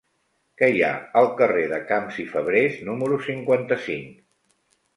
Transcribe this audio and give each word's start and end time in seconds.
Què 0.61 0.69
hi 0.71 0.79
ha 0.87 0.93
al 1.21 1.29
carrer 1.41 1.67
de 1.75 1.79
Camps 1.93 2.19
i 2.25 2.27
Fabrés 2.33 2.81
número 2.89 3.23
cinquanta-cinc? 3.29 4.21